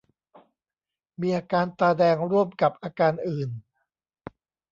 [1.21, 3.49] มีอาการตาแดงร่วมกับอาการอื่น